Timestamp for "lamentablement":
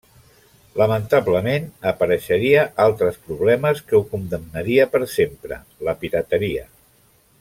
0.81-1.67